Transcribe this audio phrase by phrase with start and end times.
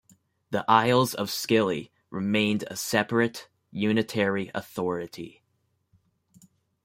[0.49, 5.43] The Isles of Scilly remained a separate unitary authority.